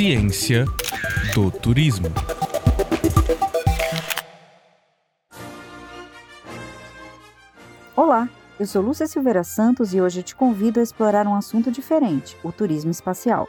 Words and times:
Ciência 0.00 0.64
do 1.34 1.50
turismo. 1.50 2.08
Olá, 7.94 8.26
eu 8.58 8.66
sou 8.66 8.80
Lúcia 8.80 9.06
Silveira 9.06 9.44
Santos 9.44 9.92
e 9.92 10.00
hoje 10.00 10.22
te 10.22 10.34
convido 10.34 10.80
a 10.80 10.82
explorar 10.82 11.26
um 11.26 11.34
assunto 11.34 11.70
diferente: 11.70 12.34
o 12.42 12.50
turismo 12.50 12.90
espacial. 12.90 13.46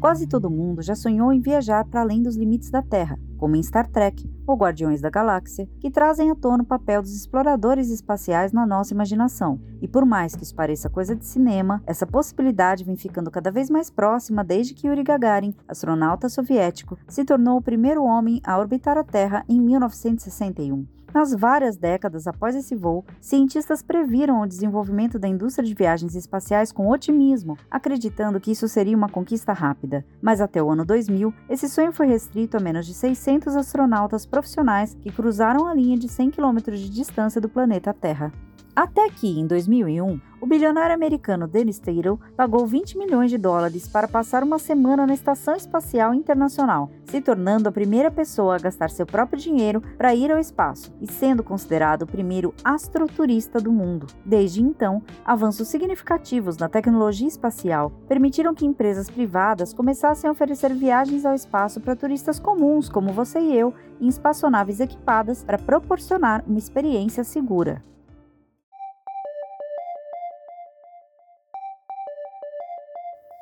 Quase 0.00 0.26
todo 0.26 0.50
mundo 0.50 0.82
já 0.82 0.96
sonhou 0.96 1.32
em 1.32 1.40
viajar 1.40 1.84
para 1.84 2.00
além 2.00 2.24
dos 2.24 2.34
limites 2.34 2.72
da 2.72 2.82
Terra, 2.82 3.16
como 3.42 3.56
em 3.56 3.62
Star 3.64 3.88
Trek 3.88 4.30
ou 4.46 4.56
Guardiões 4.56 5.00
da 5.00 5.10
Galáxia, 5.10 5.68
que 5.80 5.90
trazem 5.90 6.30
à 6.30 6.34
tona 6.36 6.62
o 6.62 6.66
papel 6.66 7.02
dos 7.02 7.12
exploradores 7.12 7.90
espaciais 7.90 8.52
na 8.52 8.64
nossa 8.64 8.94
imaginação. 8.94 9.60
E 9.80 9.88
por 9.88 10.06
mais 10.06 10.36
que 10.36 10.44
isso 10.44 10.54
pareça 10.54 10.88
coisa 10.88 11.16
de 11.16 11.26
cinema, 11.26 11.82
essa 11.84 12.06
possibilidade 12.06 12.84
vem 12.84 12.94
ficando 12.94 13.32
cada 13.32 13.50
vez 13.50 13.68
mais 13.68 13.90
próxima 13.90 14.44
desde 14.44 14.74
que 14.74 14.86
Yuri 14.86 15.02
Gagarin, 15.02 15.56
astronauta 15.66 16.28
soviético, 16.28 16.96
se 17.08 17.24
tornou 17.24 17.58
o 17.58 17.62
primeiro 17.62 18.04
homem 18.04 18.40
a 18.44 18.56
orbitar 18.56 18.96
a 18.96 19.02
Terra 19.02 19.44
em 19.48 19.60
1961. 19.60 21.01
Nas 21.14 21.34
várias 21.34 21.76
décadas 21.76 22.26
após 22.26 22.56
esse 22.56 22.74
voo, 22.74 23.04
cientistas 23.20 23.82
previram 23.82 24.40
o 24.40 24.46
desenvolvimento 24.46 25.18
da 25.18 25.28
indústria 25.28 25.66
de 25.66 25.74
viagens 25.74 26.14
espaciais 26.14 26.72
com 26.72 26.88
otimismo, 26.88 27.58
acreditando 27.70 28.40
que 28.40 28.50
isso 28.50 28.66
seria 28.66 28.96
uma 28.96 29.10
conquista 29.10 29.52
rápida. 29.52 30.06
Mas 30.22 30.40
até 30.40 30.62
o 30.62 30.70
ano 30.70 30.86
2000, 30.86 31.34
esse 31.50 31.68
sonho 31.68 31.92
foi 31.92 32.06
restrito 32.06 32.56
a 32.56 32.60
menos 32.60 32.86
de 32.86 32.94
600 32.94 33.54
astronautas 33.56 34.24
profissionais 34.24 34.94
que 34.94 35.12
cruzaram 35.12 35.66
a 35.66 35.74
linha 35.74 35.98
de 35.98 36.08
100 36.08 36.30
km 36.30 36.56
de 36.72 36.88
distância 36.88 37.42
do 37.42 37.48
planeta 37.48 37.92
Terra. 37.92 38.32
Até 38.74 39.10
que, 39.10 39.38
em 39.38 39.46
2001, 39.46 40.18
o 40.40 40.46
bilionário 40.46 40.94
americano 40.94 41.46
Dennis 41.46 41.78
Taylor 41.78 42.18
pagou 42.34 42.66
20 42.66 42.96
milhões 42.96 43.30
de 43.30 43.36
dólares 43.36 43.86
para 43.86 44.08
passar 44.08 44.42
uma 44.42 44.58
semana 44.58 45.06
na 45.06 45.12
Estação 45.12 45.54
Espacial 45.54 46.14
Internacional, 46.14 46.90
se 47.04 47.20
tornando 47.20 47.68
a 47.68 47.72
primeira 47.72 48.10
pessoa 48.10 48.56
a 48.56 48.58
gastar 48.58 48.88
seu 48.88 49.04
próprio 49.04 49.38
dinheiro 49.38 49.82
para 49.98 50.14
ir 50.14 50.32
ao 50.32 50.38
espaço 50.38 50.90
e 51.02 51.06
sendo 51.06 51.42
considerado 51.42 52.02
o 52.02 52.06
primeiro 52.06 52.54
astroturista 52.64 53.60
do 53.60 53.70
mundo. 53.70 54.06
Desde 54.24 54.62
então, 54.62 55.02
avanços 55.22 55.68
significativos 55.68 56.56
na 56.56 56.68
tecnologia 56.68 57.28
espacial 57.28 57.92
permitiram 58.08 58.54
que 58.54 58.64
empresas 58.64 59.10
privadas 59.10 59.74
começassem 59.74 60.28
a 60.28 60.32
oferecer 60.32 60.72
viagens 60.72 61.26
ao 61.26 61.34
espaço 61.34 61.78
para 61.78 61.94
turistas 61.94 62.40
comuns 62.40 62.88
como 62.88 63.12
você 63.12 63.38
e 63.38 63.54
eu, 63.54 63.74
em 64.00 64.08
espaçonaves 64.08 64.80
equipadas 64.80 65.44
para 65.44 65.58
proporcionar 65.58 66.42
uma 66.48 66.58
experiência 66.58 67.22
segura. 67.22 67.84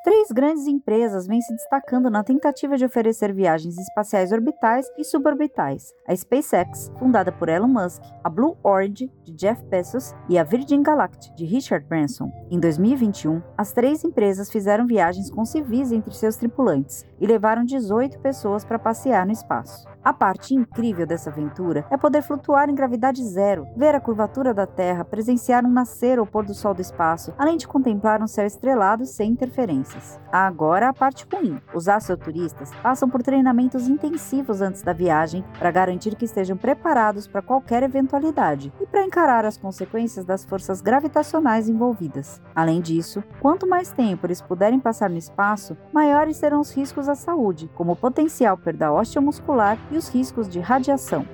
Três 0.03 0.31
grandes 0.31 0.65
empresas 0.65 1.27
vêm 1.27 1.39
se 1.41 1.53
destacando 1.53 2.09
na 2.09 2.23
tentativa 2.23 2.75
de 2.75 2.83
oferecer 2.83 3.31
viagens 3.31 3.77
espaciais 3.77 4.31
orbitais 4.31 4.87
e 4.97 5.03
suborbitais: 5.03 5.93
a 6.07 6.15
SpaceX, 6.15 6.91
fundada 6.97 7.31
por 7.31 7.47
Elon 7.47 7.67
Musk, 7.67 8.01
a 8.23 8.27
Blue 8.29 8.57
Origin, 8.63 9.11
de 9.23 9.31
Jeff 9.33 9.63
Bezos, 9.65 10.15
e 10.27 10.39
a 10.39 10.43
Virgin 10.43 10.81
Galactic, 10.81 11.35
de 11.35 11.45
Richard 11.45 11.85
Branson. 11.85 12.31
Em 12.49 12.59
2021, 12.59 13.43
as 13.55 13.73
três 13.73 14.03
empresas 14.03 14.49
fizeram 14.49 14.87
viagens 14.87 15.29
com 15.29 15.45
civis 15.45 15.91
entre 15.91 16.15
seus 16.15 16.35
tripulantes 16.35 17.05
e 17.19 17.27
levaram 17.27 17.63
18 17.63 18.19
pessoas 18.21 18.65
para 18.65 18.79
passear 18.79 19.23
no 19.27 19.31
espaço. 19.31 19.87
A 20.03 20.11
parte 20.11 20.55
incrível 20.55 21.05
dessa 21.05 21.29
aventura 21.29 21.85
é 21.91 21.95
poder 21.95 22.23
flutuar 22.23 22.67
em 22.69 22.73
gravidade 22.73 23.23
zero, 23.23 23.67
ver 23.77 23.93
a 23.93 23.99
curvatura 23.99 24.51
da 24.51 24.65
Terra, 24.65 25.05
presenciar 25.05 25.63
um 25.63 25.69
nascer 25.69 26.19
ou 26.19 26.25
pôr 26.25 26.43
do 26.43 26.55
sol 26.55 26.73
do 26.73 26.81
espaço, 26.81 27.35
além 27.37 27.55
de 27.55 27.67
contemplar 27.67 28.19
um 28.19 28.25
céu 28.25 28.47
estrelado 28.47 29.05
sem 29.05 29.31
interferências. 29.31 30.19
Agora 30.31 30.89
a 30.89 30.93
parte 30.93 31.27
ruim. 31.31 31.61
Os 31.71 31.87
astroturistas 31.87 32.71
passam 32.81 33.07
por 33.07 33.21
treinamentos 33.21 33.87
intensivos 33.87 34.59
antes 34.59 34.81
da 34.81 34.91
viagem 34.91 35.45
para 35.59 35.69
garantir 35.69 36.15
que 36.15 36.25
estejam 36.25 36.57
preparados 36.57 37.27
para 37.27 37.43
qualquer 37.43 37.83
eventualidade 37.83 38.73
e 38.81 38.87
para 38.87 39.05
encarar 39.05 39.45
as 39.45 39.57
consequências 39.57 40.25
das 40.25 40.43
forças 40.43 40.81
gravitacionais 40.81 41.69
envolvidas. 41.69 42.41
Além 42.55 42.81
disso, 42.81 43.23
quanto 43.39 43.67
mais 43.67 43.91
tempo 43.91 44.25
eles 44.25 44.41
puderem 44.41 44.79
passar 44.79 45.11
no 45.11 45.17
espaço, 45.17 45.77
maiores 45.93 46.37
serão 46.37 46.59
os 46.59 46.71
riscos 46.75 47.07
à 47.07 47.13
saúde, 47.13 47.69
como 47.75 47.95
potencial 47.95 48.57
perda 48.57 48.91
osteomuscular 48.91 49.77
e 49.91 49.97
os 49.97 50.09
riscos 50.09 50.47
de 50.47 50.59
radiação. 50.59 51.25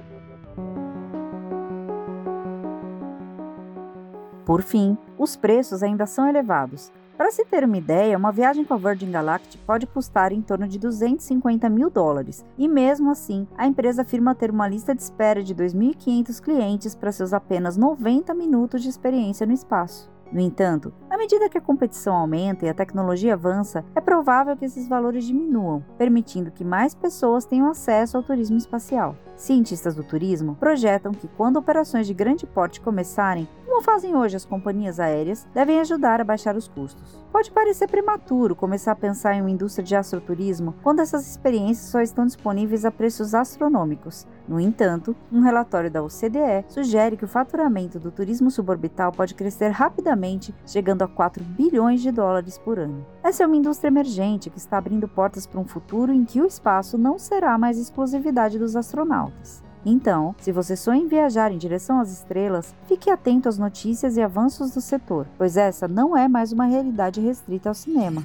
Por 4.46 4.62
fim, 4.62 4.98
os 5.18 5.36
preços 5.36 5.84
ainda 5.84 6.06
são 6.06 6.28
elevados. 6.28 6.92
Para 7.18 7.32
se 7.32 7.44
ter 7.46 7.64
uma 7.64 7.78
ideia, 7.78 8.18
uma 8.18 8.32
viagem 8.32 8.64
com 8.64 8.76
a 8.76 8.78
Virgin 8.78 9.10
Galactic 9.10 9.60
pode 9.66 9.88
custar 9.88 10.32
em 10.32 10.42
torno 10.42 10.68
de 10.68 10.78
250 10.78 11.68
mil 11.68 11.90
dólares, 11.90 12.46
e 12.58 12.68
mesmo 12.68 13.10
assim, 13.10 13.48
a 13.58 13.66
empresa 13.66 14.04
afirma 14.04 14.36
ter 14.36 14.52
uma 14.52 14.68
lista 14.68 14.94
de 14.94 15.02
espera 15.02 15.44
de 15.44 15.56
2.500 15.56 16.40
clientes 16.40 16.96
para 16.96 17.12
seus 17.12 17.34
apenas 17.34 17.76
90 17.76 18.34
minutos 18.36 18.84
de 18.84 18.90
experiência 18.90 19.48
no 19.48 19.54
espaço. 19.54 20.10
No 20.32 20.40
entanto, 20.40 20.94
à 21.18 21.20
medida 21.20 21.50
que 21.50 21.58
a 21.58 21.62
competição 21.62 22.16
aumenta 22.16 22.64
e 22.64 22.70
a 22.70 22.76
tecnologia 22.76 23.34
avança, 23.34 23.84
é 23.96 24.00
provável 24.00 24.56
que 24.56 24.66
esses 24.66 24.88
valores 24.88 25.26
diminuam, 25.26 25.84
permitindo 25.98 26.52
que 26.52 26.64
mais 26.64 26.94
pessoas 26.94 27.44
tenham 27.44 27.68
acesso 27.72 28.18
ao 28.18 28.22
turismo 28.22 28.56
espacial. 28.56 29.16
Cientistas 29.36 29.96
do 29.96 30.04
turismo 30.04 30.56
projetam 30.56 31.12
que, 31.12 31.28
quando 31.28 31.58
operações 31.58 32.06
de 32.06 32.14
grande 32.14 32.46
porte 32.46 32.80
começarem, 32.80 33.48
como 33.78 33.86
fazem 33.86 34.16
hoje 34.16 34.36
as 34.36 34.44
companhias 34.44 35.00
aéreas, 35.00 35.48
devem 35.54 35.80
ajudar 35.80 36.20
a 36.20 36.24
baixar 36.24 36.56
os 36.56 36.68
custos. 36.68 37.24
Pode 37.32 37.52
parecer 37.52 37.88
prematuro 37.88 38.56
começar 38.56 38.94
a 38.94 38.96
pensar 38.96 39.36
em 39.36 39.42
uma 39.42 39.52
indústria 39.52 39.86
de 39.86 39.96
astroturismo 39.96 40.74
quando 40.82 41.00
essas 41.00 41.30
experiências 41.30 41.92
só 41.92 42.02
estão 42.02 42.26
disponíveis 42.26 42.86
a 42.86 42.92
preços 42.92 43.36
astronômicos. 43.36 44.26
No 44.48 44.60
entanto, 44.60 45.16
um 45.32 45.42
relatório 45.42 45.92
da 45.92 46.02
OCDE 46.02 46.66
sugere 46.68 47.16
que 47.16 47.26
o 47.26 47.28
faturamento 47.28 48.00
do 48.00 48.10
turismo 48.10 48.50
suborbital 48.50 49.12
pode 49.12 49.36
crescer 49.36 49.70
rapidamente, 49.70 50.56
chegando 50.66 51.04
a 51.04 51.08
4 51.08 51.44
bilhões 51.44 52.02
de 52.02 52.12
dólares 52.12 52.58
por 52.58 52.80
ano. 52.80 53.06
Essa 53.22 53.44
é 53.44 53.46
uma 53.46 53.58
indústria 53.58 53.90
emergente 53.90 54.50
que 54.50 54.58
está 54.58 54.80
abrindo 54.80 55.08
portas 55.08 55.46
para 55.46 55.60
um 55.60 55.68
futuro 55.68 56.12
em 56.12 56.26
que 56.26 56.42
o 56.42 56.48
espaço 56.48 56.98
não 56.98 57.20
será 57.20 57.60
mais 57.60 57.78
exclusividade 57.78 58.58
dos 58.58 58.76
astronautas. 58.76 59.67
Então, 59.90 60.36
se 60.42 60.52
você 60.52 60.76
sonha 60.76 61.02
em 61.02 61.08
viajar 61.08 61.50
em 61.50 61.58
direção 61.58 62.02
às 62.02 62.12
estrelas, 62.12 62.76
fique 62.90 63.10
atento 63.10 63.48
às 63.48 63.58
notícias 63.58 64.18
e 64.18 64.22
avanços 64.22 64.72
do 64.72 64.82
setor, 64.82 65.26
pois 65.38 65.56
essa 65.56 65.88
não 65.88 66.16
é 66.16 66.28
mais 66.28 66.52
uma 66.52 66.66
realidade 66.66 67.22
restrita 67.22 67.70
ao 67.70 67.74
cinema. 67.74 68.22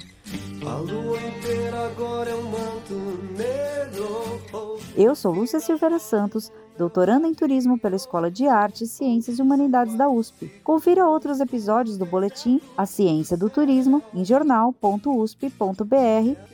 É 4.96 5.02
Eu 5.02 5.14
sou 5.14 5.32
Lúcia 5.32 5.60
Silveira 5.60 6.00
Santos, 6.00 6.50
doutoranda 6.76 7.28
em 7.28 7.34
turismo 7.34 7.78
pela 7.78 7.94
Escola 7.94 8.28
de 8.28 8.48
Artes, 8.48 8.90
Ciências 8.90 9.38
e 9.38 9.42
Humanidades 9.42 9.94
da 9.94 10.08
USP. 10.08 10.50
Confira 10.64 11.08
outros 11.08 11.38
episódios 11.38 11.96
do 11.96 12.04
boletim 12.04 12.60
A 12.76 12.86
Ciência 12.86 13.36
do 13.36 13.48
Turismo 13.48 14.02
em 14.12 14.24
jornal.usp.br 14.24 15.46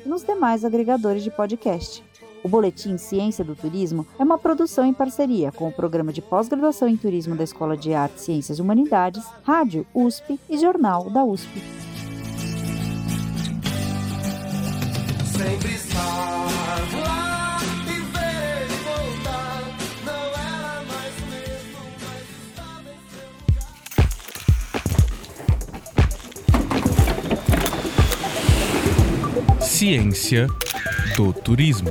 e 0.05 0.09
nos 0.09 0.23
demais 0.23 0.67
agregadores 0.67 1.25
de 1.25 1.31
podcast. 1.31 2.08
O 2.43 2.49
Boletim 2.49 2.97
Ciência 2.97 3.45
do 3.45 3.55
Turismo 3.55 4.07
é 4.19 4.23
uma 4.23 4.39
produção 4.39 4.85
em 4.85 4.95
parceria 4.95 5.51
com 5.51 5.69
o 5.69 5.73
Programa 5.73 6.13
de 6.13 6.23
Pós-Graduação 6.23 6.89
em 6.89 6.97
Turismo 6.97 7.35
da 7.35 7.45
Escola 7.45 7.77
de 7.77 7.93
Artes, 7.93 8.25
Ciências 8.25 8.59
e 8.59 8.63
Humanidades, 8.63 9.25
Rádio 9.43 9.87
USP 9.95 10.39
e 10.49 10.59
Jornal 10.59 11.11
da 11.11 11.25
USP. 11.25 11.63
Sempre 15.25 15.75
estar 15.75 16.01
lá 16.01 16.79
lugar. 16.93 17.29
Ciência 29.79 30.49
do 31.17 31.33
Turismo. 31.33 31.91